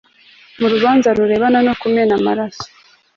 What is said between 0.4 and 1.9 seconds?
m urubanza rurebana no